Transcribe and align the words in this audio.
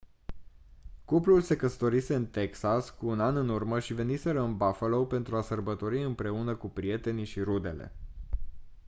cuplul 1.05 1.41
se 1.41 1.55
căsătorise 1.55 2.15
în 2.15 2.25
texas 2.25 2.89
cu 2.89 3.07
un 3.07 3.19
an 3.19 3.35
în 3.35 3.49
urmă 3.49 3.79
și 3.79 3.93
veniseră 3.93 4.41
în 4.41 4.57
buffalo 4.57 5.05
pentru 5.05 5.35
a 5.35 5.41
sărbători 5.41 6.03
împreună 6.03 6.55
cu 6.55 6.67
prietenii 6.69 7.25
și 7.25 7.39
rudele 7.39 7.91